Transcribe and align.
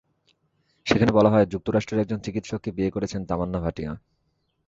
সেখানে 0.85 1.11
বলা 1.11 1.29
হয়, 1.29 1.45
যুক্তরাষ্ট্রের 1.45 2.01
একজন 2.01 2.19
চিকিৎসককে 2.19 2.69
বিয়ে 2.71 2.91
করছেন 2.91 3.21
তামান্না 3.25 3.59
ভাটিয়া। 3.59 3.91